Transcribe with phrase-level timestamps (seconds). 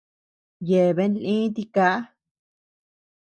[0.67, 1.87] Yeabean lii tiká.